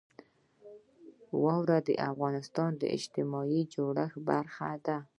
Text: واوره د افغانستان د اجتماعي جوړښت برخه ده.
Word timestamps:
واوره 1.43 1.77
د 1.87 1.89
افغانستان 2.09 2.71
د 2.81 2.83
اجتماعي 2.95 3.61
جوړښت 3.73 4.17
برخه 4.29 4.69
ده. 4.85 4.97